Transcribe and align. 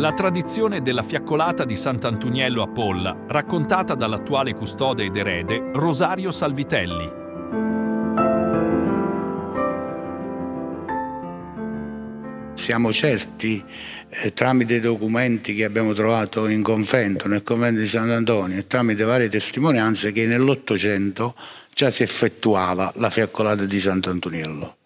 La 0.00 0.14
tradizione 0.14 0.80
della 0.80 1.02
fiaccolata 1.02 1.66
di 1.66 1.76
Sant'Antuniello 1.76 2.62
a 2.62 2.68
Polla, 2.68 3.14
raccontata 3.28 3.94
dall'attuale 3.94 4.54
custode 4.54 5.04
ed 5.04 5.14
erede 5.14 5.72
Rosario 5.74 6.30
Salvitelli. 6.30 7.12
Siamo 12.54 12.90
certi, 12.94 13.62
eh, 14.08 14.32
tramite 14.32 14.76
i 14.76 14.80
documenti 14.80 15.54
che 15.54 15.64
abbiamo 15.64 15.92
trovato 15.92 16.48
in 16.48 16.62
convento, 16.62 17.28
nel 17.28 17.42
convento 17.42 17.80
di 17.80 17.86
Sant'Antonio 17.86 18.56
e 18.56 18.66
tramite 18.66 19.04
varie 19.04 19.28
testimonianze, 19.28 20.12
che 20.12 20.24
nell'Ottocento 20.24 21.34
già 21.74 21.90
si 21.90 22.02
effettuava 22.02 22.90
la 22.96 23.10
fiaccolata 23.10 23.66
di 23.66 23.78
Sant'Antoniello. 23.78 24.76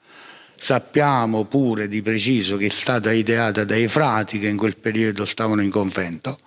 Sappiamo 0.64 1.44
pure 1.44 1.88
di 1.88 2.00
preciso 2.00 2.56
che 2.56 2.68
è 2.68 2.70
stata 2.70 3.12
ideata 3.12 3.64
dai 3.64 3.86
frati 3.86 4.38
che 4.38 4.48
in 4.48 4.56
quel 4.56 4.78
periodo 4.78 5.26
stavano 5.26 5.60
in 5.60 5.68
convento, 5.68 6.38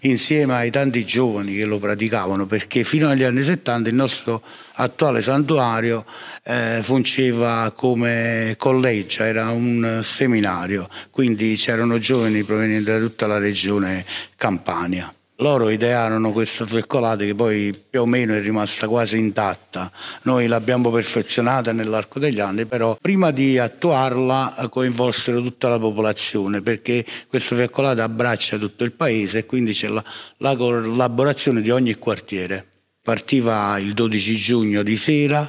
insieme 0.00 0.54
ai 0.54 0.70
tanti 0.70 1.04
giovani 1.04 1.54
che 1.54 1.66
lo 1.66 1.78
praticavano, 1.78 2.46
perché 2.46 2.84
fino 2.84 3.10
agli 3.10 3.22
anni 3.22 3.42
70 3.42 3.90
il 3.90 3.94
nostro 3.94 4.42
attuale 4.76 5.20
santuario 5.20 6.06
eh, 6.42 6.80
fungeva 6.80 7.70
come 7.76 8.54
collegio, 8.56 9.24
era 9.24 9.50
un 9.50 10.00
seminario, 10.02 10.88
quindi 11.10 11.56
c'erano 11.56 11.98
giovani 11.98 12.44
provenienti 12.44 12.90
da 12.90 12.98
tutta 12.98 13.26
la 13.26 13.36
regione 13.36 14.06
Campania. 14.36 15.12
Loro 15.40 15.68
idearono 15.68 16.32
questa 16.32 16.64
freccolata 16.64 17.22
che 17.22 17.34
poi 17.34 17.74
più 17.90 18.00
o 18.00 18.06
meno 18.06 18.32
è 18.32 18.40
rimasta 18.40 18.88
quasi 18.88 19.18
intatta. 19.18 19.92
Noi 20.22 20.46
l'abbiamo 20.46 20.90
perfezionata 20.90 21.72
nell'arco 21.72 22.18
degli 22.18 22.40
anni, 22.40 22.64
però 22.64 22.96
prima 22.98 23.30
di 23.32 23.58
attuarla 23.58 24.66
coinvolsero 24.70 25.42
tutta 25.42 25.68
la 25.68 25.78
popolazione 25.78 26.62
perché 26.62 27.04
questa 27.28 27.54
freccolata 27.54 28.02
abbraccia 28.02 28.56
tutto 28.56 28.84
il 28.84 28.92
paese 28.92 29.40
e 29.40 29.46
quindi 29.46 29.74
c'è 29.74 29.88
la, 29.88 30.02
la 30.38 30.56
collaborazione 30.56 31.60
di 31.60 31.68
ogni 31.68 31.94
quartiere. 31.96 32.66
Partiva 33.02 33.78
il 33.78 33.92
12 33.92 34.36
giugno 34.36 34.82
di 34.82 34.96
sera, 34.96 35.48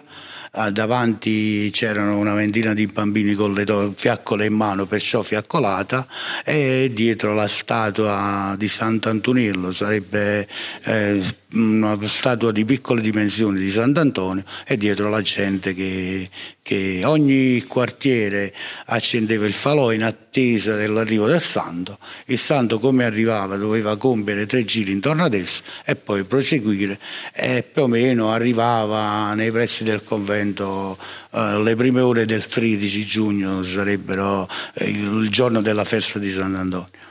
davanti 0.72 1.70
c'erano 1.72 2.18
una 2.18 2.34
ventina 2.34 2.74
di 2.74 2.88
bambini 2.88 3.34
con 3.34 3.54
le 3.54 3.66
fiaccole 3.96 4.46
in 4.46 4.54
mano, 4.54 4.86
perciò 4.86 5.22
fiaccolata, 5.22 6.08
e 6.44 6.92
dietro 6.94 7.34
la 7.34 7.48
statua 7.48 8.56
di 8.58 8.68
Sant'Antonello 8.68 9.72
sarebbe 9.72 10.48
eh, 10.84 11.22
una 11.54 11.98
statua 12.08 12.52
di 12.52 12.66
piccole 12.66 13.02
dimensioni 13.02 13.60
di 13.60 13.70
Sant'Antonio 13.70 14.44
e 14.66 14.76
dietro 14.76 15.10
la 15.10 15.22
gente 15.22 15.74
che, 15.74 16.30
che, 16.62 17.02
ogni 17.06 17.64
quartiere 17.64 18.54
accendeva 18.88 19.46
il 19.46 19.54
falò 19.54 19.94
in 19.94 20.04
attesa 20.04 20.76
dell'arrivo 20.76 21.26
del 21.26 21.42
santo. 21.42 22.00
Il 22.26 22.38
santo 22.38 22.80
come 22.80 23.06
arrivava 23.06 23.56
doveva 23.56 23.96
compiere 23.96 24.46
tre 24.46 24.66
giri 24.66 24.92
intorno 24.92 25.24
ad 25.24 25.34
esso 25.34 25.64
e 25.86 25.96
poi 25.96 26.26
proseguire 26.26 27.00
e 27.34 27.64
più 27.64 27.84
o 27.84 27.88
meno 27.88 28.30
arrivava 28.30 29.34
nei 29.34 29.52
pressi 29.52 29.86
del 29.86 30.04
convento 30.04 30.98
eh, 31.32 31.62
le 31.62 31.76
prime 31.76 32.02
ore 32.02 32.26
del 32.26 32.46
13 32.46 33.06
giugno 33.06 33.64
sarebbero 33.64 34.50
eh, 34.74 34.90
il 34.90 35.30
giorno 35.30 35.62
della 35.62 35.86
festa 35.86 36.20
di 36.20 36.30
Sant'Antonio. 36.30 37.07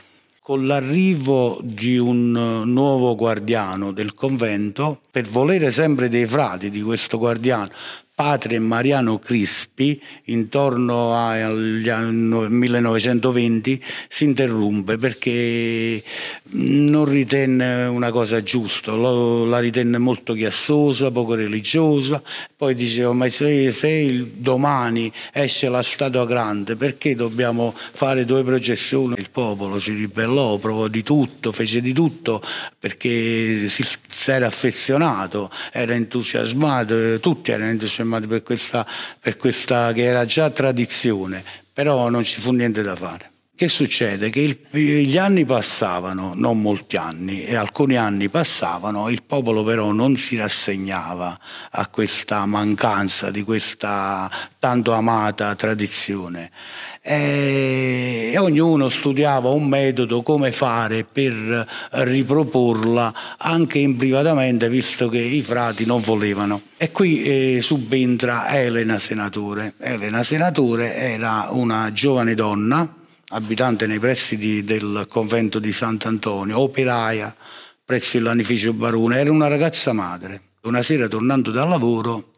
Con 0.47 0.65
l'arrivo 0.65 1.59
di 1.61 1.97
un 1.97 2.31
nuovo 2.31 3.15
guardiano 3.15 3.91
del 3.91 4.13
convento, 4.13 5.01
per 5.11 5.27
volere 5.27 5.71
sempre 5.71 6.07
dei 6.07 6.25
frati 6.25 6.69
di 6.69 6.81
questo 6.81 7.17
guardiano, 7.17 7.69
padre 8.17 8.57
Mariano 8.57 9.19
Crispi, 9.19 10.01
intorno 10.23 11.13
agli 11.13 11.87
anni 11.87 12.49
1920, 12.49 13.79
si 14.07 14.23
interrompe 14.23 14.97
perché 14.97 16.01
non 16.53 17.05
ritenne 17.05 17.85
una 17.85 18.09
cosa 18.09 18.41
giusta, 18.41 18.91
la 18.93 19.59
ritenne 19.59 19.99
molto 19.99 20.33
chiassosa, 20.33 21.11
poco 21.11 21.35
religiosa, 21.35 22.19
poi 22.55 22.73
diceva 22.73 23.13
ma 23.13 23.29
se, 23.29 23.71
se 23.71 24.31
domani 24.33 25.13
esce 25.31 25.69
la 25.69 25.83
statua 25.83 26.25
grande 26.25 26.75
perché 26.75 27.13
dobbiamo 27.13 27.71
fare 27.75 28.25
due 28.25 28.43
processioni? 28.43 29.13
Il 29.19 29.29
popolo 29.29 29.77
si 29.77 29.93
ribellò, 29.93 30.57
provò 30.57 30.87
di 30.87 31.03
tutto, 31.03 31.51
fece 31.51 31.81
di 31.81 31.93
tutto 31.93 32.41
perché 32.79 33.67
si, 33.67 33.85
si 34.07 34.31
era 34.31 34.47
affezionato, 34.47 35.51
era 35.71 35.93
entusiasmato, 35.93 37.19
tutti 37.19 37.51
erano 37.51 37.69
entusiasmati 37.69 38.05
fermati 38.07 38.27
per 38.27 38.43
questa, 38.43 38.87
per 39.19 39.35
questa 39.35 39.91
che 39.91 40.03
era 40.03 40.25
già 40.25 40.49
tradizione, 40.49 41.43
però 41.71 42.09
non 42.09 42.23
ci 42.23 42.39
fu 42.39 42.51
niente 42.51 42.81
da 42.81 42.95
fare. 42.95 43.31
Che 43.57 43.67
succede? 43.69 44.29
Che 44.29 44.39
il, 44.39 44.59
gli 44.79 45.17
anni 45.17 45.43
passavano, 45.43 46.33
non 46.35 46.61
molti 46.61 46.95
anni, 46.95 47.43
e 47.43 47.55
alcuni 47.55 47.97
anni 47.97 48.29
passavano, 48.29 49.09
il 49.09 49.23
popolo 49.23 49.63
però 49.63 49.91
non 49.91 50.15
si 50.15 50.37
rassegnava 50.37 51.39
a 51.71 51.87
questa 51.87 52.45
mancanza 52.45 53.31
di 53.31 53.41
questa 53.41 54.29
tanto 54.59 54.93
amata 54.93 55.55
tradizione 55.55 56.51
e, 57.01 58.29
e 58.31 58.37
ognuno 58.37 58.89
studiava 58.89 59.49
un 59.49 59.67
metodo 59.67 60.21
come 60.21 60.51
fare 60.51 61.03
per 61.03 61.67
riproporla 61.89 63.13
anche 63.39 63.79
in 63.79 63.95
privatamente, 63.95 64.69
visto 64.69 65.09
che 65.09 65.17
i 65.17 65.41
frati 65.41 65.83
non 65.83 65.99
volevano. 66.01 66.61
E 66.77 66.91
qui 66.91 67.23
eh, 67.23 67.61
subentra 67.61 68.55
Elena 68.55 68.99
Senatore. 68.99 69.73
Elena 69.79 70.21
Senatore 70.21 70.95
era 70.95 71.47
una 71.49 71.91
giovane 71.91 72.35
donna 72.35 72.97
abitante 73.29 73.87
nei 73.87 73.99
pressi 73.99 74.37
di, 74.37 74.63
del 74.63 75.05
convento 75.09 75.59
di 75.59 75.71
Sant'Antonio, 75.71 76.59
operaia 76.59 77.35
presso 77.83 78.17
il 78.17 78.23
lanificio 78.23 78.73
Barone, 78.73 79.17
era 79.17 79.31
una 79.31 79.47
ragazza 79.47 79.93
madre. 79.93 80.41
Una 80.63 80.81
sera 80.81 81.07
tornando 81.07 81.51
dal 81.51 81.69
lavoro 81.69 82.33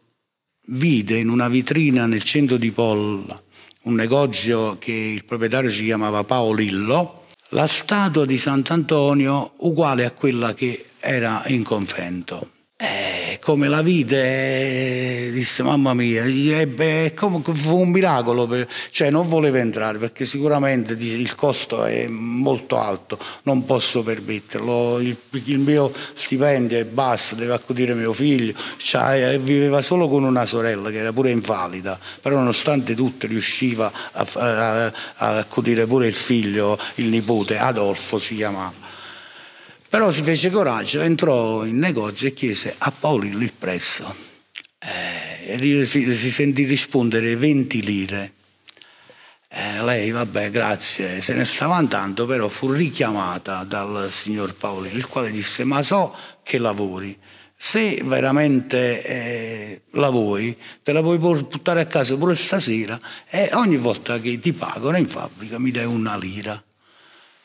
vide 0.66 1.18
in 1.18 1.28
una 1.28 1.48
vetrina 1.48 2.06
nel 2.06 2.22
centro 2.22 2.56
di 2.56 2.70
Polla, 2.70 3.42
un 3.82 3.94
negozio 3.94 4.78
che 4.78 4.92
il 4.92 5.24
proprietario 5.24 5.70
si 5.70 5.84
chiamava 5.84 6.22
Paolillo, 6.22 7.26
la 7.50 7.66
statua 7.66 8.24
di 8.24 8.38
Sant'Antonio 8.38 9.54
uguale 9.58 10.04
a 10.04 10.12
quella 10.12 10.54
che 10.54 10.86
era 11.00 11.42
in 11.46 11.64
convento. 11.64 12.52
Eh, 12.76 13.19
come 13.40 13.68
la 13.68 13.82
vide, 13.82 15.30
disse 15.32 15.62
mamma 15.62 15.94
mia, 15.94 16.24
è 16.24 17.14
come 17.14 17.42
fu 17.42 17.80
un 17.80 17.88
miracolo, 17.88 18.46
per, 18.46 18.68
cioè 18.90 19.10
non 19.10 19.26
voleva 19.26 19.58
entrare 19.58 19.98
perché 19.98 20.24
sicuramente 20.24 20.92
il 20.92 21.34
costo 21.34 21.84
è 21.84 22.06
molto 22.06 22.78
alto, 22.78 23.18
non 23.44 23.64
posso 23.64 24.02
permetterlo, 24.02 24.98
il, 25.00 25.16
il 25.44 25.58
mio 25.58 25.92
stipendio 26.12 26.78
è 26.78 26.84
basso, 26.84 27.34
deve 27.34 27.54
accudire 27.54 27.94
mio 27.94 28.12
figlio, 28.12 28.54
cioè, 28.76 29.38
viveva 29.40 29.80
solo 29.80 30.08
con 30.08 30.22
una 30.22 30.44
sorella 30.44 30.90
che 30.90 30.98
era 30.98 31.12
pure 31.12 31.30
invalida, 31.30 31.98
però 32.20 32.36
nonostante 32.36 32.94
tutto 32.94 33.26
riusciva 33.26 33.90
a, 34.12 34.26
a, 34.34 34.84
a 34.86 35.36
accudire 35.38 35.86
pure 35.86 36.06
il 36.06 36.14
figlio, 36.14 36.78
il 36.96 37.06
nipote, 37.06 37.56
Adolfo 37.56 38.18
si 38.18 38.36
chiamava. 38.36 38.98
Però 39.90 40.12
si 40.12 40.22
fece 40.22 40.50
coraggio, 40.50 41.00
entrò 41.00 41.64
in 41.64 41.76
negozio 41.76 42.28
e 42.28 42.32
chiese 42.32 42.76
a 42.78 42.92
Paolillo 42.92 43.42
il 43.42 43.52
prezzo. 43.52 44.14
Eh, 44.78 45.84
si, 45.84 46.14
si, 46.14 46.30
sentì 46.30 46.62
rispondere 46.62 47.34
20 47.34 47.82
lire. 47.82 48.32
Eh, 49.48 49.82
lei, 49.82 50.12
vabbè, 50.12 50.50
grazie, 50.50 51.20
se 51.20 51.34
ne 51.34 51.44
stava 51.44 51.74
andando, 51.74 52.24
però 52.24 52.46
fu 52.46 52.70
richiamata 52.70 53.64
dal 53.64 54.12
signor 54.12 54.54
Paolillo, 54.54 54.96
il 54.96 55.08
quale 55.08 55.32
disse, 55.32 55.64
ma 55.64 55.82
so 55.82 56.14
che 56.44 56.58
lavori, 56.58 57.18
se 57.56 58.00
veramente 58.04 59.04
eh, 59.04 59.82
lavori, 59.94 60.56
te 60.84 60.92
la 60.92 61.00
puoi 61.02 61.18
portare 61.18 61.80
a 61.80 61.86
casa 61.86 62.16
pure 62.16 62.36
stasera 62.36 62.96
e 63.28 63.50
ogni 63.54 63.76
volta 63.76 64.20
che 64.20 64.38
ti 64.38 64.52
pagano 64.52 64.98
in 64.98 65.08
fabbrica 65.08 65.58
mi 65.58 65.72
dai 65.72 65.84
una 65.84 66.16
lira. 66.16 66.62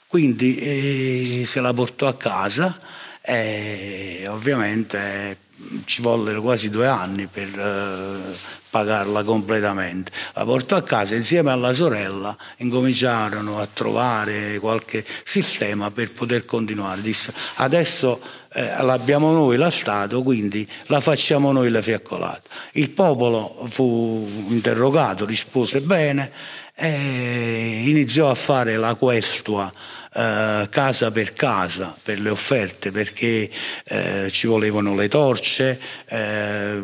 Quindi 0.08 0.58
eh, 0.58 1.44
se 1.46 1.60
la 1.62 1.74
portò 1.74 2.08
a 2.08 2.16
casa 2.16 2.78
e 3.22 4.26
ovviamente 4.28 5.44
ci 5.86 6.02
vollero 6.02 6.42
quasi 6.42 6.70
due 6.70 6.88
anni 6.88 7.28
per 7.28 7.48
eh, 7.48 8.36
pagarla 8.70 9.24
completamente. 9.24 10.12
La 10.34 10.44
portò 10.44 10.76
a 10.76 10.84
casa 10.84 11.16
insieme 11.16 11.52
alla 11.52 11.74
sorella, 11.74 12.36
incominciarono 12.58 13.60
a 13.60 13.68
trovare 13.72 14.60
qualche 14.60 15.06
sistema 15.24 15.92
per 15.92 16.12
poter 16.12 16.46
continuare. 16.46 17.02
Disse 17.02 17.34
adesso 17.56 18.20
eh, 18.56 18.82
l'abbiamo 18.82 19.34
noi 19.34 19.58
la 19.58 19.70
Stato, 19.70 20.22
quindi 20.22 20.66
la 20.86 21.02
facciamo 21.02 21.52
noi 21.52 21.70
la 21.70 21.82
fiaccolata. 21.82 22.50
Il 22.74 22.90
popolo 22.90 23.66
fu 23.68 24.26
interrogato, 24.48 25.26
rispose 25.26 25.82
bene 25.82 26.32
e 26.74 27.84
iniziò 27.86 28.30
a 28.30 28.36
fare 28.36 28.78
la 28.78 28.96
questua 28.96 29.72
eh, 30.18 30.68
casa 30.70 31.12
per 31.12 31.34
casa 31.34 31.94
per 32.02 32.22
le 32.22 32.30
offerte 32.30 32.90
perché 32.90 33.50
eh, 33.84 34.30
ci 34.32 34.48
volevano 34.48 34.96
le 34.96 35.10
torce, 35.10 35.78
eh, 36.06 36.82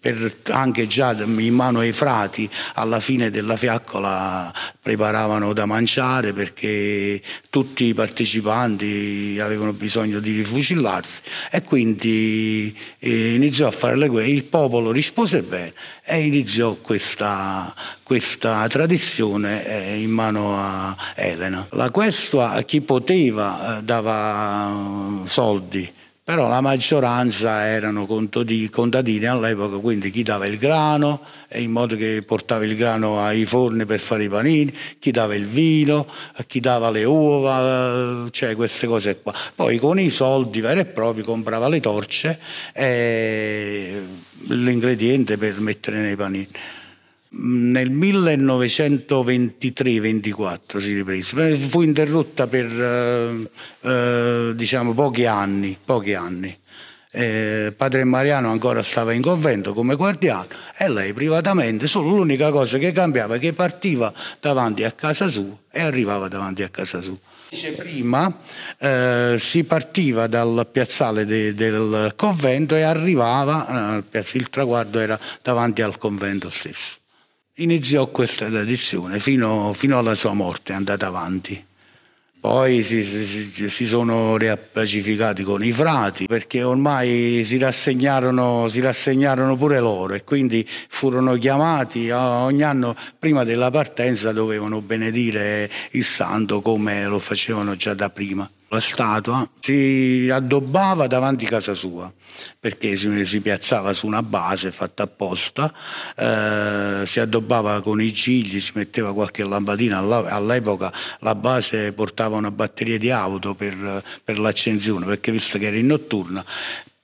per 0.00 0.36
anche 0.44 0.86
già 0.86 1.12
in 1.12 1.54
mano 1.54 1.80
ai 1.80 1.92
frati 1.92 2.48
alla 2.74 3.00
fine 3.00 3.28
della 3.28 3.58
fiaccola 3.58 4.50
preparavano 4.80 5.52
da 5.52 5.66
mangiare 5.66 6.32
perché 6.32 7.20
tutti 7.50 7.84
i 7.84 7.92
partecipanti 7.92 9.38
avevano 9.42 9.74
bisogno 9.74 10.18
di 10.18 10.32
rifucillarsi 10.94 11.22
e 11.50 11.62
quindi 11.62 12.76
eh, 12.98 13.34
iniziò 13.34 13.66
a 13.66 13.70
fare 13.70 13.96
le 13.96 14.08
guerre. 14.08 14.28
Il 14.28 14.44
popolo 14.44 14.90
rispose 14.90 15.42
bene 15.42 15.72
e 16.04 16.24
iniziò 16.24 16.74
questa, 16.74 17.74
questa 18.02 18.66
tradizione 18.68 19.66
eh, 19.66 20.00
in 20.00 20.10
mano 20.10 20.56
a 20.56 20.96
Elena. 21.16 21.66
La 21.70 21.90
questua 21.90 22.50
a 22.50 22.62
chi 22.62 22.80
poteva 22.80 23.78
eh, 23.78 23.82
dava 23.82 25.22
soldi 25.24 25.90
però 26.24 26.48
la 26.48 26.62
maggioranza 26.62 27.66
erano 27.66 28.06
contadini 28.06 29.26
all'epoca, 29.26 29.76
quindi 29.76 30.10
chi 30.10 30.22
dava 30.22 30.46
il 30.46 30.56
grano, 30.56 31.20
in 31.52 31.70
modo 31.70 31.96
che 31.96 32.22
portava 32.26 32.64
il 32.64 32.76
grano 32.76 33.20
ai 33.20 33.44
forni 33.44 33.84
per 33.84 34.00
fare 34.00 34.24
i 34.24 34.30
panini, 34.30 34.74
chi 34.98 35.10
dava 35.10 35.34
il 35.34 35.44
vino, 35.44 36.06
chi 36.46 36.60
dava 36.60 36.88
le 36.88 37.04
uova, 37.04 38.26
cioè 38.30 38.54
queste 38.54 38.86
cose 38.86 39.20
qua. 39.20 39.34
Poi 39.54 39.76
con 39.76 40.00
i 40.00 40.08
soldi 40.08 40.62
veri 40.62 40.80
e 40.80 40.86
propri 40.86 41.22
comprava 41.22 41.68
le 41.68 41.80
torce 41.80 42.40
e 42.72 44.02
l'ingrediente 44.48 45.36
per 45.36 45.60
mettere 45.60 45.98
nei 45.98 46.16
panini 46.16 46.48
nel 47.36 47.90
1923-24 47.90 50.78
si 50.78 50.94
riprese, 50.94 51.56
fu 51.56 51.80
interrotta 51.82 52.46
per 52.46 52.66
eh, 52.66 53.50
eh, 53.80 54.52
diciamo 54.54 54.94
pochi 54.94 55.26
anni, 55.26 55.76
pochi 55.82 56.14
anni. 56.14 56.56
Eh, 57.16 57.72
padre 57.76 58.02
Mariano 58.02 58.50
ancora 58.50 58.82
stava 58.82 59.12
in 59.12 59.22
convento 59.22 59.72
come 59.72 59.94
guardiano 59.94 60.48
e 60.76 60.88
lei 60.88 61.12
privatamente, 61.12 61.86
solo 61.86 62.16
l'unica 62.16 62.50
cosa 62.50 62.76
che 62.76 62.90
cambiava 62.90 63.36
è 63.36 63.38
che 63.38 63.52
partiva 63.52 64.12
davanti 64.40 64.82
a 64.82 64.90
casa 64.90 65.28
sua 65.28 65.56
e 65.70 65.80
arrivava 65.80 66.26
davanti 66.26 66.64
a 66.64 66.68
casa 66.68 67.00
sua. 67.00 67.16
Prima 67.76 68.36
eh, 68.78 69.36
si 69.38 69.62
partiva 69.62 70.26
dal 70.26 70.66
piazzale 70.70 71.24
de, 71.24 71.54
del 71.54 72.14
convento 72.16 72.74
e 72.74 72.82
arrivava, 72.82 74.02
eh, 74.10 74.24
il 74.32 74.50
traguardo 74.50 74.98
era 74.98 75.16
davanti 75.40 75.82
al 75.82 75.96
convento 75.98 76.50
stesso. 76.50 76.96
Iniziò 77.58 78.08
questa 78.08 78.48
tradizione 78.48 79.20
fino, 79.20 79.72
fino 79.74 79.96
alla 79.96 80.16
sua 80.16 80.32
morte, 80.32 80.72
è 80.72 80.74
andata 80.74 81.06
avanti. 81.06 81.64
Poi 82.40 82.82
si, 82.82 83.04
si, 83.04 83.68
si, 83.68 83.86
sono 83.86 84.36
riappacificati 84.36 85.44
con 85.44 85.62
i 85.62 85.70
frati 85.70 86.26
perché 86.26 86.64
ormai 86.64 87.42
si 87.44 87.56
rassegnarono, 87.56 88.66
si 88.66 88.80
rassegnarono, 88.80 89.56
pure 89.56 89.78
loro 89.78 90.14
e 90.14 90.24
quindi 90.24 90.68
furono 90.88 91.38
chiamati 91.38 92.10
ogni 92.10 92.64
anno 92.64 92.96
prima 93.20 93.44
della 93.44 93.70
partenza 93.70 94.32
dovevano 94.32 94.80
benedire 94.80 95.70
il 95.92 96.04
santo 96.04 96.60
come 96.60 97.06
lo 97.06 97.20
facevano 97.20 97.76
già 97.76 97.94
da 97.94 98.10
prima 98.10 98.50
la 98.68 98.80
statua 98.80 99.48
si 99.60 100.28
addobbava 100.32 101.06
davanti 101.06 101.46
a 101.46 101.48
casa 101.48 101.74
sua 101.74 102.12
perché 102.58 102.96
si, 102.96 103.24
si 103.24 103.40
piazzava 103.40 103.92
su 103.92 104.06
una 104.06 104.22
base 104.22 104.72
fatta 104.72 105.04
apposta, 105.04 105.72
eh, 106.16 107.02
si 107.06 107.20
addobbava 107.20 107.80
con 107.80 108.00
i 108.00 108.12
cigli, 108.12 108.58
si 108.58 108.72
metteva 108.74 109.12
qualche 109.12 109.44
lampadina. 109.44 109.98
All'epoca 109.98 110.92
la 111.20 111.34
base 111.34 111.92
portava 111.92 112.36
una 112.36 112.50
batteria 112.50 112.98
di 112.98 113.10
auto 113.10 113.54
per, 113.54 114.02
per 114.24 114.38
l'accensione 114.38 115.06
perché 115.06 115.30
visto 115.30 115.58
che 115.58 115.66
era 115.66 115.76
in 115.76 115.86
notturna 115.86 116.44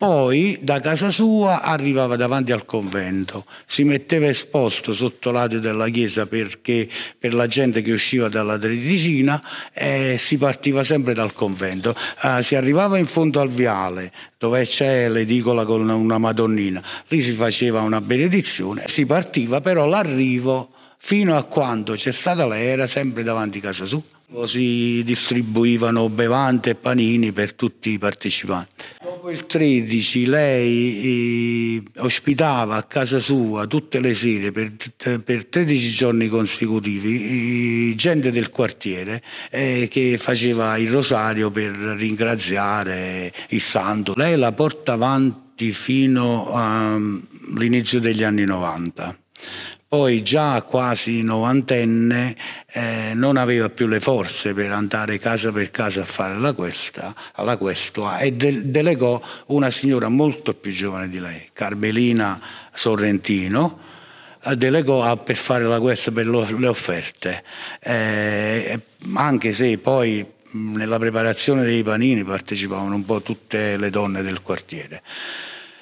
poi 0.01 0.59
da 0.63 0.81
casa 0.81 1.11
sua 1.11 1.61
arrivava 1.61 2.17
davanti 2.17 2.53
al 2.53 2.65
convento, 2.65 3.45
si 3.67 3.85
metteva 3.85 4.29
esposto 4.29 4.95
sotto 4.95 5.31
l'atrio 5.31 5.61
della 5.61 5.91
chiesa 5.91 6.25
perché, 6.25 6.89
per 7.19 7.35
la 7.35 7.47
gente 7.47 7.83
che 7.83 7.93
usciva 7.93 8.31
dalla 8.31 8.57
tredicina 8.57 9.39
e 9.75 10.17
si 10.17 10.39
partiva 10.39 10.83
sempre 10.85 11.13
dal 11.13 11.35
convento. 11.35 11.95
Uh, 12.23 12.41
si 12.41 12.55
arrivava 12.55 12.97
in 12.97 13.05
fondo 13.05 13.41
al 13.41 13.51
viale 13.51 14.11
dove 14.39 14.65
c'è 14.65 15.07
l'edicola 15.11 15.67
con 15.67 15.87
una 15.87 16.17
Madonnina, 16.17 16.83
lì 17.09 17.21
si 17.21 17.33
faceva 17.33 17.83
una 17.83 18.01
benedizione, 18.01 18.85
si 18.87 19.05
partiva 19.05 19.61
però 19.61 19.85
l'arrivo 19.85 20.71
fino 20.97 21.37
a 21.37 21.45
quando 21.45 21.93
c'è 21.93 22.13
stata 22.13 22.47
lei 22.47 22.69
era 22.69 22.87
sempre 22.87 23.23
davanti 23.23 23.59
a 23.59 23.61
casa 23.61 23.85
sua. 23.85 24.01
Si 24.47 25.03
distribuivano 25.05 26.09
bevande 26.09 26.71
e 26.71 26.75
panini 26.75 27.33
per 27.33 27.53
tutti 27.53 27.91
i 27.91 27.99
partecipanti. 27.99 29.10
Dopo 29.21 29.33
il 29.33 29.45
13 29.45 30.25
lei 30.25 31.77
eh, 31.77 31.83
ospitava 31.99 32.77
a 32.77 32.85
casa 32.85 33.19
sua 33.19 33.67
tutte 33.67 34.01
le 34.01 34.15
sere 34.15 34.51
per, 34.51 34.73
per 35.23 35.45
13 35.45 35.91
giorni 35.91 36.27
consecutivi 36.29 37.91
eh, 37.91 37.95
gente 37.97 38.31
del 38.31 38.49
quartiere 38.49 39.23
eh, 39.51 39.89
che 39.91 40.17
faceva 40.17 40.79
il 40.79 40.91
rosario 40.91 41.51
per 41.51 41.71
ringraziare 41.71 43.31
il 43.49 43.61
santo. 43.61 44.15
Lei 44.17 44.39
la 44.39 44.53
porta 44.53 44.95
avanti 44.95 45.71
fino 45.73 46.49
all'inizio 46.55 48.01
degli 48.01 48.23
anni 48.23 48.47
90 48.47 49.19
poi 49.91 50.23
già 50.23 50.63
quasi 50.63 51.21
novantenne 51.25 52.37
eh, 52.71 53.11
non 53.15 53.37
aveva 53.37 53.71
più 53.71 53.89
le 53.89 53.99
forze 53.99 54.55
per 54.55 54.71
andare 54.71 55.19
casa 55.19 55.51
per 55.51 55.73
casa 55.73 56.03
a 56.03 56.05
fare 56.05 56.39
la 56.39 56.53
questa, 56.53 57.13
alla 57.33 57.57
questua 57.57 58.19
e 58.19 58.33
de- 58.35 58.71
delegò 58.71 59.21
una 59.47 59.69
signora 59.69 60.09
molto 60.09 60.55
più 60.55 60.71
giovane 60.71 61.09
di 61.09 61.19
lei, 61.19 61.49
Carmelina 61.53 62.41
Sorrentino, 62.73 63.81
eh, 64.45 64.55
delegò 64.55 65.03
a, 65.03 65.17
per 65.17 65.35
fare 65.35 65.65
la 65.65 65.81
questa 65.81 66.13
per 66.13 66.29
lo, 66.29 66.47
le 66.57 66.69
offerte, 66.69 67.43
eh, 67.81 68.79
anche 69.15 69.53
se 69.53 69.77
poi 69.79 70.25
nella 70.53 71.01
preparazione 71.01 71.65
dei 71.65 71.83
panini 71.83 72.23
partecipavano 72.23 72.95
un 72.95 73.05
po' 73.05 73.23
tutte 73.23 73.77
le 73.77 73.91
donne 73.91 74.23
del 74.23 74.41
quartiere. 74.41 75.03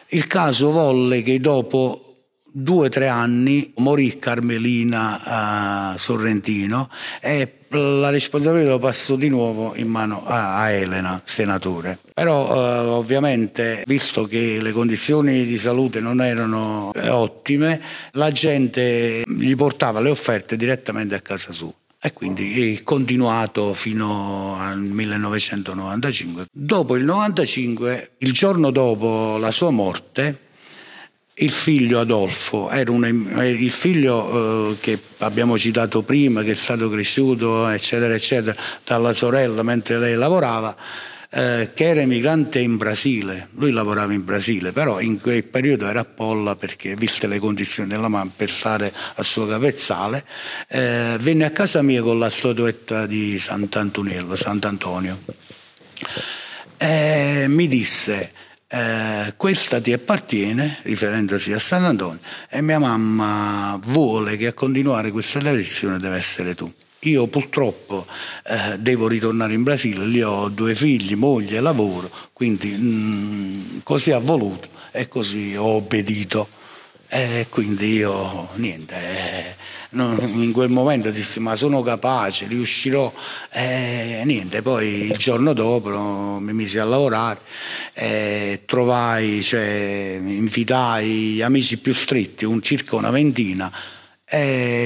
Il 0.06 0.26
caso 0.26 0.70
volle 0.70 1.20
che 1.20 1.38
dopo 1.40 2.07
due 2.50 2.86
o 2.86 2.88
tre 2.88 3.08
anni 3.08 3.72
morì 3.76 4.18
Carmelina 4.18 5.92
uh, 5.92 5.96
Sorrentino 5.98 6.88
e 7.20 7.52
la 7.70 8.08
responsabilità 8.10 8.70
lo 8.70 8.78
passò 8.78 9.16
di 9.16 9.28
nuovo 9.28 9.74
in 9.76 9.88
mano 9.88 10.24
a, 10.24 10.70
Elena, 10.70 11.20
senatore. 11.24 11.98
Però 12.14 12.48
uh, 12.48 12.92
ovviamente, 12.92 13.82
visto 13.86 14.24
che 14.24 14.58
le 14.60 14.72
condizioni 14.72 15.44
di 15.44 15.58
salute 15.58 16.00
non 16.00 16.22
erano 16.22 16.90
eh, 16.94 17.08
ottime, 17.10 17.80
la 18.12 18.30
gente 18.30 19.22
gli 19.26 19.54
portava 19.54 20.00
le 20.00 20.10
offerte 20.10 20.56
direttamente 20.56 21.14
a 21.14 21.20
casa 21.20 21.52
sua 21.52 21.72
e 22.00 22.12
quindi 22.12 22.74
è 22.74 22.82
continuato 22.84 23.74
fino 23.74 24.54
al 24.56 24.78
1995. 24.78 26.46
Dopo 26.52 26.96
il 26.96 27.04
95, 27.04 28.12
il 28.18 28.32
giorno 28.32 28.70
dopo 28.70 29.36
la 29.36 29.50
sua 29.50 29.70
morte, 29.70 30.46
il 31.40 31.50
figlio 31.50 32.00
Adolfo 32.00 32.70
era 32.70 32.90
un, 32.90 33.04
il 33.04 33.70
figlio 33.70 34.70
eh, 34.70 34.76
che 34.80 34.98
abbiamo 35.18 35.58
citato 35.58 36.02
prima, 36.02 36.42
che 36.42 36.52
è 36.52 36.54
stato 36.54 36.90
cresciuto, 36.90 37.68
eccetera, 37.68 38.14
eccetera, 38.14 38.60
dalla 38.84 39.12
sorella 39.12 39.62
mentre 39.62 39.98
lei 39.98 40.14
lavorava, 40.14 40.76
eh, 41.30 41.70
che 41.74 41.84
era 41.84 42.00
emigrante 42.00 42.58
in 42.58 42.76
Brasile. 42.76 43.48
Lui 43.54 43.70
lavorava 43.70 44.12
in 44.12 44.24
Brasile, 44.24 44.72
però 44.72 45.00
in 45.00 45.20
quel 45.20 45.44
periodo 45.44 45.86
era 45.86 46.00
a 46.00 46.04
Polla 46.04 46.56
perché, 46.56 46.96
viste 46.96 47.26
le 47.26 47.38
condizioni 47.38 47.88
della 47.88 48.08
mamma, 48.08 48.32
per 48.34 48.50
stare 48.50 48.92
al 49.14 49.24
suo 49.24 49.46
capezzale, 49.46 50.24
eh, 50.68 51.16
venne 51.20 51.44
a 51.44 51.50
casa 51.50 51.82
mia 51.82 52.02
con 52.02 52.18
la 52.18 52.30
statuetta 52.30 53.06
di 53.06 53.38
Sant'Antonello, 53.38 54.34
Sant'Antonio. 54.34 55.22
E 56.76 57.46
mi 57.48 57.66
disse 57.68 58.32
eh, 58.68 59.32
questa 59.36 59.80
ti 59.80 59.92
appartiene, 59.92 60.80
riferendosi 60.82 61.52
a 61.52 61.58
San 61.58 61.84
Antonio, 61.84 62.20
e 62.50 62.60
mia 62.60 62.78
mamma 62.78 63.80
vuole 63.86 64.36
che 64.36 64.48
a 64.48 64.52
continuare 64.52 65.10
questa 65.10 65.40
tradizione 65.40 65.98
deve 65.98 66.16
essere 66.16 66.54
tu. 66.54 66.70
Io 67.02 67.28
purtroppo 67.28 68.06
eh, 68.44 68.76
devo 68.78 69.06
ritornare 69.08 69.54
in 69.54 69.62
Brasile, 69.62 70.04
lì 70.04 70.20
ho 70.20 70.48
due 70.48 70.74
figli, 70.74 71.14
moglie, 71.14 71.60
lavoro, 71.60 72.10
quindi 72.32 72.70
mh, 72.70 72.86
mm, 72.86 73.78
così 73.84 74.10
ha 74.10 74.18
voluto 74.18 74.68
e 74.90 75.08
così 75.08 75.54
ho 75.56 75.76
obbedito. 75.76 76.48
E 77.10 77.46
quindi 77.48 77.94
io, 77.94 78.48
niente, 78.56 78.94
eh, 78.94 79.54
in 79.92 80.52
quel 80.52 80.68
momento 80.68 81.10
dissi 81.10 81.40
ma 81.40 81.56
sono 81.56 81.82
capace, 81.82 82.46
riuscirò. 82.46 83.10
E 83.50 84.22
niente, 84.26 84.60
poi 84.60 85.10
il 85.10 85.16
giorno 85.16 85.54
dopo 85.54 86.38
mi 86.38 86.52
misi 86.52 86.78
a 86.78 86.84
lavorare 86.84 87.40
e 87.94 88.62
trovai, 88.66 89.42
cioè, 89.42 90.20
invitai 90.22 91.40
amici 91.40 91.78
più 91.78 91.94
stretti, 91.94 92.44
un, 92.44 92.60
circa 92.60 92.96
una 92.96 93.10
ventina, 93.10 93.72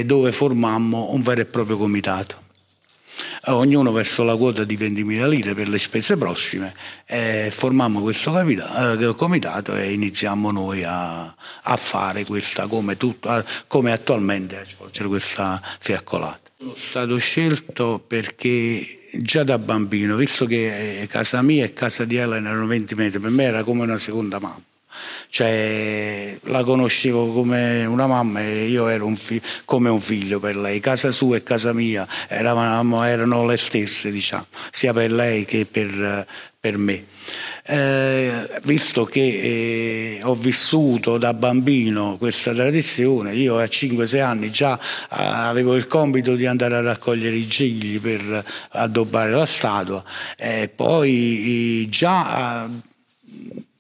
dove 0.04 0.30
formammo 0.30 1.10
un 1.10 1.22
vero 1.22 1.40
e 1.40 1.46
proprio 1.46 1.76
comitato. 1.76 2.41
Ognuno 3.46 3.92
verso 3.92 4.22
la 4.22 4.36
quota 4.36 4.64
di 4.64 4.76
20.000 4.76 5.28
lire 5.28 5.54
per 5.54 5.68
le 5.68 5.78
spese 5.78 6.16
prossime, 6.16 6.74
e 7.06 7.50
formammo 7.50 8.00
questo 8.00 8.38
eh, 8.38 9.14
comitato 9.14 9.74
e 9.76 9.92
iniziamo 9.92 10.50
noi 10.50 10.84
a, 10.84 11.34
a 11.62 11.76
fare 11.76 12.24
questa 12.24 12.66
come, 12.66 12.96
tutto, 12.96 13.44
come 13.66 13.92
attualmente 13.92 14.58
a 14.58 14.64
svolgere 14.64 15.08
questa 15.08 15.60
fiaccolata. 15.78 16.50
Sono 16.58 16.74
stato 16.76 17.16
scelto 17.18 18.02
perché 18.06 19.08
già 19.12 19.42
da 19.42 19.58
bambino, 19.58 20.16
visto 20.16 20.46
che 20.46 21.06
casa 21.10 21.42
mia 21.42 21.64
e 21.64 21.72
casa 21.72 22.04
di 22.04 22.16
Elena 22.16 22.50
erano 22.50 22.66
20 22.66 22.94
metri, 22.94 23.20
per 23.20 23.30
me 23.30 23.44
era 23.44 23.64
come 23.64 23.82
una 23.82 23.98
seconda 23.98 24.38
mamma 24.38 24.62
cioè 25.28 26.38
la 26.44 26.64
conoscevo 26.64 27.32
come 27.32 27.84
una 27.84 28.06
mamma 28.06 28.40
e 28.40 28.66
io 28.66 28.88
ero 28.88 29.06
un 29.06 29.16
fi- 29.16 29.40
come 29.64 29.88
un 29.88 30.00
figlio 30.00 30.40
per 30.40 30.56
lei. 30.56 30.80
Casa 30.80 31.10
sua 31.10 31.36
e 31.36 31.42
casa 31.42 31.72
mia 31.72 32.06
eravamo, 32.28 33.02
erano 33.02 33.46
le 33.46 33.56
stesse, 33.56 34.10
diciamo, 34.10 34.46
sia 34.70 34.92
per 34.92 35.12
lei 35.12 35.44
che 35.44 35.66
per, 35.66 36.26
per 36.58 36.78
me. 36.78 37.04
Eh, 37.64 38.60
visto 38.64 39.04
che 39.04 39.20
eh, 39.20 40.20
ho 40.24 40.34
vissuto 40.34 41.16
da 41.16 41.32
bambino 41.32 42.16
questa 42.18 42.52
tradizione, 42.52 43.34
io 43.34 43.58
a 43.58 43.64
5-6 43.64 44.20
anni 44.20 44.50
già 44.50 44.76
eh, 44.78 44.80
avevo 45.08 45.76
il 45.76 45.86
compito 45.86 46.34
di 46.34 46.44
andare 46.44 46.74
a 46.74 46.80
raccogliere 46.80 47.36
i 47.36 47.46
gigli 47.46 48.00
per 48.00 48.44
addobbare 48.70 49.30
la 49.30 49.46
statua 49.46 50.02
e 50.36 50.72
poi 50.74 51.86
già 51.88 52.68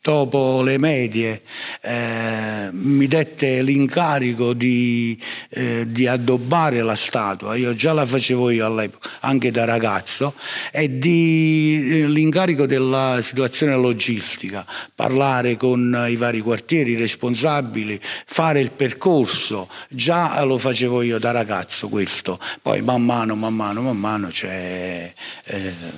dopo 0.02 0.62
le 0.62 0.78
medie 0.78 1.42
eh, 1.80 2.70
mi 2.72 3.06
dette 3.06 3.62
l'incarico 3.62 4.52
di, 4.52 5.16
eh, 5.50 5.84
di, 5.86 6.08
addobbare 6.08 6.82
la 6.82 6.96
statua, 6.96 7.54
io 7.54 7.72
già 7.74 7.92
la 7.92 8.04
facevo 8.04 8.50
io 8.50 8.66
all'epoca, 8.66 9.08
anche 9.20 9.52
da 9.52 9.64
ragazzo, 9.64 10.34
e 10.72 10.98
di, 10.98 12.00
eh, 12.02 12.08
l'incarico 12.08 12.66
della 12.66 13.20
situazione 13.22 13.76
logistica, 13.76 14.66
parlare 14.92 15.56
con 15.56 16.06
i 16.08 16.16
vari 16.16 16.40
quartieri 16.40 16.96
responsabili, 16.96 18.00
fare 18.26 18.58
il 18.58 18.72
percorso, 18.72 19.68
già 19.88 20.42
lo 20.42 20.58
facevo 20.58 21.02
io 21.02 21.20
da 21.20 21.30
ragazzo 21.30 21.88
questo, 21.88 22.40
poi 22.60 22.82
man 22.82 23.04
mano, 23.04 23.36
man 23.36 23.54
mano, 23.54 23.82
man 23.82 23.96
mano, 23.96 24.32
cioè, 24.32 25.12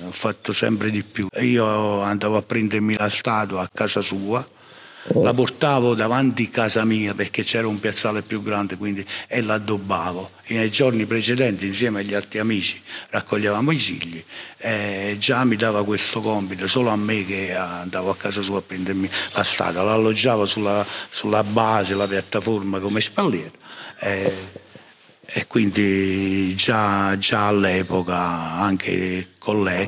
ho 0.05 0.11
fatto 0.11 0.53
sempre 0.53 0.91
di 0.91 1.01
più. 1.01 1.27
Io 1.39 2.01
andavo 2.01 2.37
a 2.37 2.43
prendermi 2.43 2.95
la 2.95 3.09
statua 3.09 3.61
a 3.61 3.69
casa 3.73 3.93
casa 3.95 4.01
sua, 4.01 4.47
la 5.21 5.33
portavo 5.33 5.93
davanti 5.93 6.45
a 6.47 6.49
casa 6.49 6.83
mia 6.83 7.13
perché 7.13 7.43
c'era 7.43 7.67
un 7.67 7.79
piazzale 7.79 8.23
più 8.23 8.41
grande 8.41 8.75
quindi, 8.75 9.05
e 9.27 9.41
l'addobbavo. 9.41 10.31
nei 10.47 10.71
giorni 10.71 11.05
precedenti 11.05 11.67
insieme 11.67 11.99
agli 11.99 12.15
altri 12.15 12.39
amici 12.39 12.81
raccoglievamo 13.09 13.71
i 13.71 13.79
cigli 13.79 14.23
e 14.57 15.15
già 15.19 15.43
mi 15.43 15.55
dava 15.55 15.85
questo 15.85 16.21
compito, 16.21 16.67
solo 16.67 16.89
a 16.89 16.95
me 16.95 17.23
che 17.23 17.53
andavo 17.53 18.09
a 18.09 18.15
casa 18.15 18.41
sua 18.41 18.57
a 18.57 18.61
prendermi 18.61 19.09
la 19.35 19.43
strada, 19.43 19.83
l'alloggiavo 19.83 20.45
sulla, 20.45 20.85
sulla 21.09 21.43
base, 21.43 21.93
la 21.93 22.07
piattaforma 22.07 22.79
come 22.79 22.99
spalliere. 22.99 23.51
E, 23.99 24.63
e 25.25 25.47
quindi 25.47 26.55
già, 26.55 27.17
già, 27.17 27.47
all'epoca 27.47 28.15
anche 28.15 29.29
con 29.39 29.63
lei, 29.63 29.87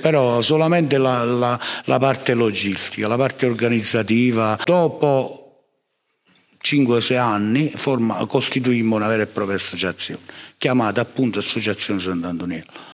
però 0.00 0.40
solamente 0.42 0.98
la, 0.98 1.24
la, 1.24 1.60
la 1.84 1.98
parte 1.98 2.34
logistica, 2.34 3.08
la 3.08 3.16
parte 3.16 3.46
organizzativa. 3.46 4.58
Dopo 4.64 5.48
5-6 6.62 7.16
anni 7.18 7.72
costituimmo 8.26 8.96
una 8.96 9.06
vera 9.06 9.22
e 9.22 9.26
propria 9.26 9.56
associazione, 9.56 10.20
chiamata 10.56 11.00
appunto 11.00 11.38
Associazione 11.38 12.00
Sant'Antoniello. 12.00 12.96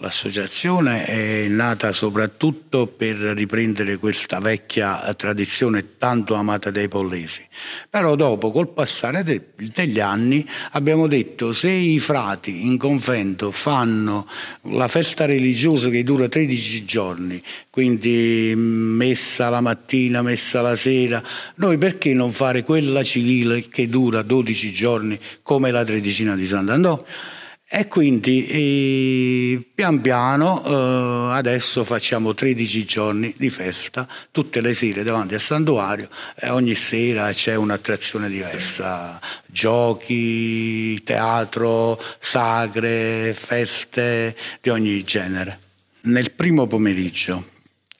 L'associazione 0.00 1.06
è 1.06 1.48
nata 1.48 1.90
soprattutto 1.90 2.86
per 2.86 3.16
riprendere 3.16 3.96
questa 3.96 4.40
vecchia 4.40 5.14
tradizione 5.14 5.96
tanto 5.96 6.34
amata 6.34 6.70
dai 6.70 6.86
pollesi, 6.86 7.40
però 7.88 8.14
dopo 8.14 8.50
col 8.50 8.68
passare 8.68 9.22
de- 9.22 9.52
degli 9.72 9.98
anni 9.98 10.46
abbiamo 10.72 11.06
detto 11.06 11.54
se 11.54 11.70
i 11.70 11.98
frati 11.98 12.66
in 12.66 12.76
convento 12.76 13.50
fanno 13.50 14.28
la 14.64 14.86
festa 14.86 15.24
religiosa 15.24 15.88
che 15.88 16.02
dura 16.02 16.28
13 16.28 16.84
giorni, 16.84 17.42
quindi 17.70 18.52
messa 18.54 19.48
la 19.48 19.62
mattina, 19.62 20.20
messa 20.20 20.60
la 20.60 20.76
sera, 20.76 21.22
noi 21.54 21.78
perché 21.78 22.12
non 22.12 22.32
fare 22.32 22.64
quella 22.64 23.02
civile 23.02 23.66
che 23.70 23.88
dura 23.88 24.20
12 24.20 24.72
giorni 24.72 25.18
come 25.40 25.70
la 25.70 25.84
tredicina 25.84 26.36
di 26.36 26.46
Sant'Antonio? 26.46 27.06
E 27.68 27.88
quindi 27.88 28.46
e 28.46 29.70
pian 29.74 30.00
piano 30.00 30.62
eh, 30.64 31.34
adesso 31.34 31.82
facciamo 31.82 32.32
13 32.32 32.84
giorni 32.84 33.34
di 33.36 33.50
festa, 33.50 34.06
tutte 34.30 34.60
le 34.60 34.72
sere 34.72 35.02
davanti 35.02 35.34
al 35.34 35.40
santuario 35.40 36.08
e 36.36 36.48
ogni 36.50 36.76
sera 36.76 37.32
c'è 37.32 37.56
un'attrazione 37.56 38.28
diversa, 38.28 39.20
giochi, 39.46 41.02
teatro, 41.02 42.00
sagre, 42.20 43.34
feste 43.34 44.36
di 44.60 44.68
ogni 44.68 45.02
genere. 45.02 45.58
Nel 46.02 46.30
primo 46.30 46.68
pomeriggio 46.68 47.48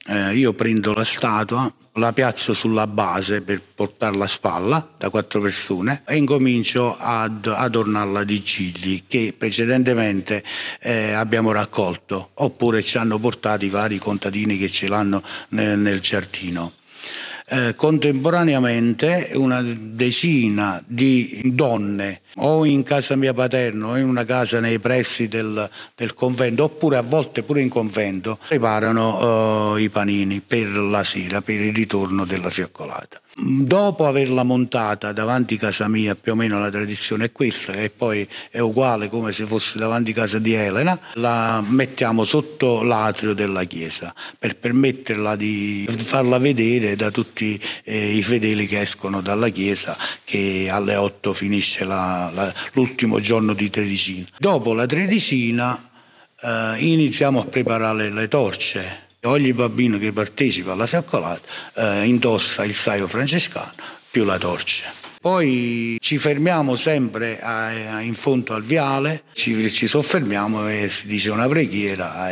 eh, 0.06 0.37
io 0.37 0.52
prendo 0.52 0.92
la 0.92 1.02
statua, 1.02 1.73
la 1.97 2.12
piazzo 2.12 2.53
sulla 2.53 2.87
base 2.87 3.41
per 3.43 3.62
portarla 3.75 4.25
a 4.25 4.29
spalla 4.29 4.88
da 4.99 5.09
quattro 5.09 5.41
persone 5.41 6.03
e 6.07 6.17
incomincio 6.17 6.97
ad 6.99 7.47
adornarla 7.47 8.25
di 8.25 8.43
gigli 8.43 9.05
che 9.07 9.35
precedentemente 9.37 10.45
eh, 10.81 11.12
abbiamo 11.12 11.53
raccolto 11.53 12.31
oppure 12.35 12.83
ci 12.83 12.99
hanno 12.99 13.19
portato 13.19 13.65
i 13.65 13.71
vari 13.71 13.99
contadini 13.99 14.59
che 14.59 14.71
ce 14.71 14.88
l'hanno 14.88 15.23
nel, 15.50 15.79
nel 15.79 16.00
giardino. 16.00 16.73
Eh, 17.49 17.75
contemporaneamente 17.76 19.31
una 19.35 19.62
decina 19.62 20.83
di 20.85 21.41
donne 21.45 22.23
o 22.37 22.64
in 22.64 22.83
casa 22.83 23.16
mia 23.16 23.33
paterna 23.33 23.88
o 23.88 23.97
in 23.97 24.05
una 24.05 24.25
casa 24.25 24.61
nei 24.61 24.78
pressi 24.78 25.28
del, 25.28 25.69
del 25.95 26.14
convento 26.14 26.64
oppure 26.64 26.97
a 26.97 27.02
volte 27.02 27.43
pure 27.43 27.61
in 27.61 27.69
convento 27.69 28.38
preparano 28.49 29.73
uh, 29.73 29.76
i 29.76 29.88
panini 29.88 30.40
per 30.40 30.69
la 30.69 31.05
sera, 31.05 31.43
per 31.43 31.61
il 31.61 31.75
ritorno 31.75 32.25
della 32.25 32.50
fioccolata. 32.50 33.21
Dopo 33.38 34.07
averla 34.07 34.45
montata 34.45 35.12
davanti 35.12 35.57
a 35.57 35.59
casa 35.59 35.88
mia, 35.88 36.14
più 36.14 36.33
o 36.33 36.35
meno 36.35 36.59
la 36.59 36.71
tradizione 36.71 37.26
è 37.26 37.33
questa, 37.33 37.75
e 37.75 37.90
poi 37.90 38.26
è 38.50 38.61
uguale 38.61 39.11
come 39.11 39.31
se 39.31 39.45
fosse 39.45 39.78
davanti 39.78 40.12
a 40.12 40.14
casa 40.14 40.38
di 40.38 40.55
Elena, 40.55 40.99
la 41.14 41.62
mettiamo 41.66 42.25
sotto 42.25 42.83
l'atrio 42.83 43.35
della 43.35 43.64
chiesa 43.64 44.14
per 44.38 44.57
permetterla 44.57 45.37
di 45.37 45.87
farla 45.99 46.38
vedere 46.38 46.97
da 46.97 47.11
tutti 47.11 47.61
eh, 47.85 48.16
i 48.16 48.23
fedeli 48.23 48.66
che 48.66 48.81
escono 48.81 49.21
dalla 49.21 49.50
chiesa 49.50 49.99
che 50.25 50.69
alle 50.71 50.97
8 50.97 51.35
finisce 51.35 51.85
la, 51.85 52.25
la, 52.30 52.52
l'ultimo 52.73 53.21
giorno 53.21 53.52
di 53.52 53.71
tredicina. 53.71 54.26
Dopo 54.38 54.73
la 54.73 54.87
tredicina 54.87 55.90
eh, 56.40 56.75
iniziamo 56.78 57.40
a 57.40 57.45
preparare 57.45 58.11
le 58.11 58.28
torce 58.28 59.04
Ogni 59.26 59.52
bambino 59.52 59.99
che 59.99 60.12
partecipa 60.12 60.73
alla 60.73 60.87
fiaccolata 60.87 61.49
eh, 61.75 62.04
indossa 62.04 62.64
il 62.64 62.75
saio 62.75 63.09
francescano 63.09 63.73
più 64.09 64.25
la 64.25 64.38
torcia. 64.38 64.92
Poi 65.21 65.97
ci 66.00 66.16
fermiamo 66.16 66.76
sempre 66.76 67.40
a, 67.40 67.97
a, 67.97 68.00
in 68.02 68.14
fondo 68.14 68.54
al 68.54 68.62
viale, 68.62 69.25
ci, 69.33 69.68
ci, 69.73 69.88
soffermiamo 69.88 70.68
e 70.68 70.88
si 70.88 71.09
dice 71.09 71.30
una 71.30 71.49
preghiera, 71.49 72.30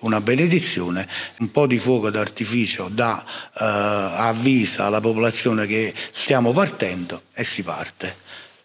una 0.00 0.20
benedizione, 0.20 1.08
un 1.38 1.50
po' 1.50 1.66
di 1.66 1.80
fuoco 1.80 2.10
d'artificio 2.10 2.88
da 2.88 3.24
eh, 3.24 3.64
avvisa 3.64 4.84
alla 4.84 5.00
popolazione 5.00 5.66
che 5.66 5.92
stiamo 6.12 6.52
partendo 6.52 7.22
e 7.34 7.42
si 7.42 7.64
parte. 7.64 8.21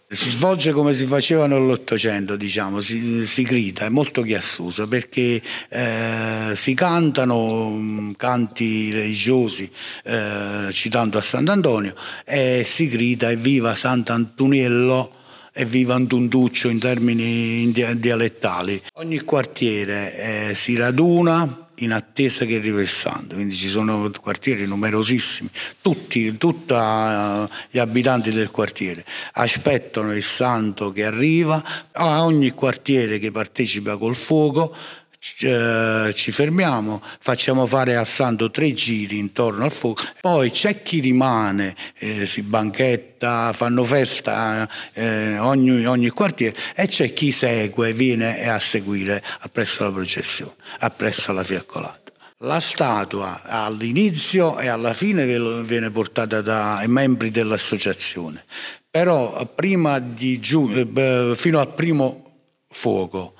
Si 0.10 0.30
svolge 0.30 0.72
come 0.72 0.94
si 0.94 1.06
faceva 1.06 1.48
nell'Ottocento, 1.48 2.38
diciamo, 2.38 2.80
si, 2.80 3.28
si, 3.28 3.44
grida, 3.44 3.88
è 3.88 3.90
molto 3.90 4.22
chiassoso 4.22 4.88
perché 4.88 5.42
eh, 5.68 6.54
si 6.56 6.74
cantano 6.74 7.70
mm, 7.72 8.12
canti 8.14 8.90
religiosi 8.90 9.70
eh, 10.06 10.70
citando 10.72 11.18
a 11.18 11.22
Sant'Antonio 11.22 11.94
e 12.24 12.64
si 12.64 12.88
grida 12.88 13.32
evviva 13.32 13.76
Sant'Antoniello 13.76 15.12
e 15.52 15.66
viva 15.66 15.96
Antuntuccio 15.96 16.70
in 16.70 16.80
termini 16.80 17.70
dialettali. 17.72 18.82
Ogni 18.94 19.20
quartiere 19.20 20.50
eh, 20.50 20.56
si 20.56 20.78
raduna 20.78 21.67
in 21.80 21.92
attesa 21.92 22.46
che 22.46 22.56
arrivi 22.56 22.82
il 22.82 22.88
santo, 22.88 23.36
quindi 23.36 23.56
ci 23.56 23.70
sono 23.70 24.10
quartieri 24.20 24.66
numerosissimi, 24.66 25.50
tutti, 25.82 26.28
uh, 26.28 27.48
gli 27.70 27.78
abitanti 27.78 28.32
del 28.32 28.50
quartiere 28.52 29.06
aspettano 29.34 30.14
il 30.14 30.24
santo 30.24 30.92
che 30.92 31.06
arriva, 31.06 31.64
a 31.94 32.24
ogni 32.24 32.52
quartiere 32.52 33.20
che 33.20 33.32
partecipa 33.32 33.98
col 33.98 34.16
fuoco 34.16 34.76
eh, 34.76 35.07
ci 35.20 36.32
fermiamo, 36.32 37.02
facciamo 37.20 37.66
fare 37.66 37.96
al 37.96 38.08
santo 38.08 38.52
tre 38.52 38.74
giri 38.74 39.18
intorno 39.18 39.66
al 39.66 39.72
fuoco, 39.72 40.04
poi 40.22 40.52
c'è 40.52 40.84
chi 40.84 41.00
rimane, 41.00 41.76
eh, 41.98 42.26
si 42.26 42.44
banchetta, 42.44 43.52
fanno 43.54 43.84
festa 43.84 44.70
eh, 44.94 45.38
ogni, 45.40 45.86
ogni, 45.86 46.10
quartiere 46.10 46.56
e 46.76 46.88
c'è 46.88 47.14
chi 47.14 47.32
segue, 47.32 47.94
viene 47.94 48.48
a 48.48 48.60
seguire 48.60 49.24
appresso 49.40 49.84
la 49.84 49.92
processione, 49.92 50.54
appresso 50.80 51.32
la 51.34 51.44
fiaccolata. 51.44 52.06
La 52.42 52.60
statua 52.60 53.42
all'inizio 53.44 54.60
e 54.60 54.68
alla 54.68 54.94
fine 54.94 55.26
viene 55.64 55.90
portata 55.90 56.42
dai 56.42 56.88
membri 56.88 57.32
dell'associazione, 57.32 58.44
però 58.90 59.44
prima 59.56 59.98
di 59.98 60.40
giù, 60.40 60.70
eh, 60.70 61.34
fino 61.36 61.60
al 61.60 61.74
primo 61.74 62.24
fuoco 62.70 63.34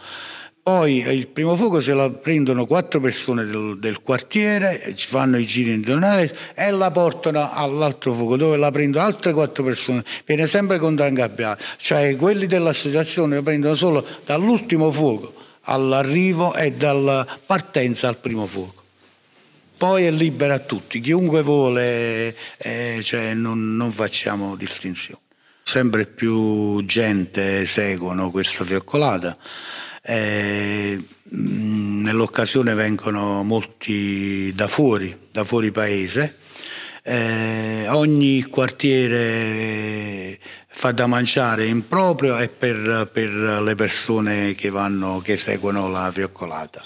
poi 0.68 0.98
il 0.98 1.28
primo 1.30 1.56
fuoco 1.56 1.80
se 1.80 1.94
la 1.94 2.10
prendono 2.10 2.66
quattro 2.66 3.00
persone 3.00 3.46
del, 3.46 3.78
del 3.80 4.02
quartiere, 4.02 4.92
ci 4.96 5.08
fanno 5.08 5.38
i 5.38 5.46
giri 5.46 5.72
intorno 5.72 6.18
e 6.18 6.72
la 6.72 6.92
portano 6.92 7.50
all'altro 7.54 8.12
fuoco 8.12 8.36
dove 8.36 8.58
la 8.58 8.70
prendono 8.70 9.06
altre 9.06 9.32
quattro 9.32 9.64
persone. 9.64 10.04
Viene 10.26 10.46
sempre 10.46 10.78
contrangabbiata, 10.78 11.64
cioè 11.78 12.18
quelli 12.18 12.48
dell'associazione 12.48 13.36
la 13.36 13.44
prendono 13.44 13.76
solo 13.76 14.06
dall'ultimo 14.26 14.92
fuoco 14.92 15.36
all'arrivo 15.62 16.54
e 16.54 16.74
dalla 16.74 17.26
partenza 17.46 18.10
al 18.10 18.18
primo 18.18 18.46
fuoco. 18.46 18.84
Poi 19.78 20.04
è 20.04 20.12
libera 20.12 20.56
a 20.56 20.60
tutti, 20.60 21.00
chiunque 21.00 21.44
vuole, 21.44 22.36
eh, 22.58 23.00
cioè 23.04 23.34
non, 23.34 23.78
non 23.78 23.94
facciamo 23.94 24.58
distinzioni. 24.58 25.22
Sempre 25.64 26.08
più 26.08 26.84
gente 26.84 27.66
seguono 27.66 28.32
questa 28.32 28.66
fioccolata 28.66 29.38
eh, 30.10 31.04
nell'occasione 31.30 32.74
vengono 32.74 33.44
molti 33.44 34.54
da 34.56 34.68
fuori, 34.68 35.16
da 35.32 35.44
fuori 35.44 35.72
paese. 35.72 36.38
Eh, 37.04 37.88
ogni 37.90 38.44
quartiere 38.44 40.40
fa 40.70 40.92
da 40.92 41.08
mangiare 41.08 41.66
in 41.66 41.88
proprio 41.88 42.38
e 42.38 42.48
per, 42.48 43.10
per 43.12 43.32
le 43.32 43.76
persone 43.76 44.56
che, 44.56 44.70
vanno, 44.70 45.20
che 45.24 45.36
seguono 45.36 45.90
la 45.90 46.10
fioccolata. 46.12 46.82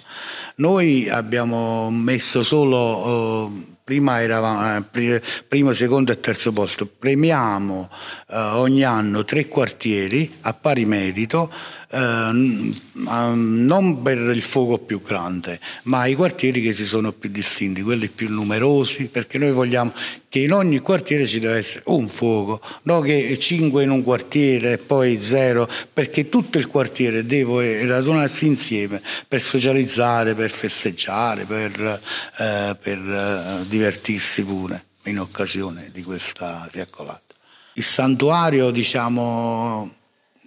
Noi 0.56 1.10
abbiamo 1.10 1.90
messo 1.90 2.44
solo, 2.44 3.48
uh, 3.48 3.76
prima 3.84 4.22
eravamo 4.22 4.86
eh, 4.94 5.22
primo, 5.48 5.74
secondo 5.74 6.12
e 6.12 6.20
terzo 6.20 6.52
posto, 6.52 6.86
premiamo 6.86 7.90
uh, 8.28 8.36
ogni 8.58 8.84
anno 8.84 9.26
tre 9.26 9.48
quartieri 9.48 10.32
a 10.42 10.54
pari 10.54 10.86
merito 10.86 11.52
Ehm, 11.94 12.74
non 12.94 14.02
per 14.02 14.18
il 14.18 14.42
fuoco 14.42 14.78
più 14.78 15.02
grande, 15.02 15.60
ma 15.84 16.06
i 16.06 16.16
quartieri 16.16 16.62
che 16.62 16.72
si 16.72 16.86
sono 16.86 17.12
più 17.12 17.30
distinti, 17.30 17.82
quelli 17.82 18.08
più 18.08 18.30
numerosi, 18.30 19.08
perché 19.08 19.38
noi 19.38 19.52
vogliamo 19.52 19.92
che 20.30 20.40
in 20.40 20.54
ogni 20.54 20.80
quartiere 20.80 21.28
ci 21.28 21.40
deve 21.40 21.58
essere 21.58 21.84
un 21.88 22.08
fuoco, 22.08 22.62
non 22.84 23.02
che 23.02 23.38
cinque 23.40 23.84
in 23.84 23.90
un 23.90 24.04
quartiere 24.04 24.74
e 24.74 24.78
poi 24.78 25.20
zero, 25.20 25.68
perché 25.92 26.30
tutto 26.30 26.58
il 26.58 26.68
quartiere 26.68 27.26
deve 27.26 27.86
radunarsi 27.86 28.46
insieme 28.46 29.02
per 29.28 29.42
socializzare, 29.42 30.34
per 30.34 30.50
festeggiare, 30.50 31.44
per, 31.44 32.00
eh, 32.38 32.78
per 32.82 33.00
eh, 33.00 33.68
divertirsi 33.68 34.46
pure 34.46 34.86
in 35.06 35.20
occasione 35.20 35.90
di 35.92 36.04
questa 36.04 36.68
fiaccolata. 36.72 37.36
Il 37.74 37.84
santuario, 37.84 38.70
diciamo, 38.70 40.00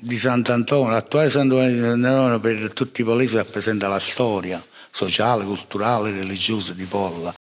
di 0.05 0.19
Sant'Antonio, 0.19 0.91
l'attuale 0.91 1.31
Sant'Antonio 1.31 1.73
di 1.73 1.81
Sant'Antonio 1.81 2.39
per 2.39 2.73
tutti 2.75 3.01
i 3.01 3.05
polesi 3.05 3.37
rappresenta 3.37 3.89
la 3.89 3.99
storia 3.99 4.63
sociale, 4.91 5.45
culturale, 5.45 6.11
religiosa 6.11 6.75
di 6.75 6.85
Polla. 6.85 7.35